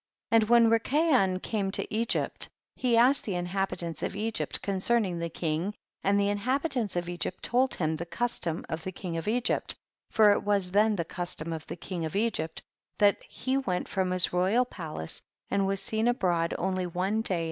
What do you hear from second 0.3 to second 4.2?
3. And when Rikayon came to Egypt he asked the inhabitants of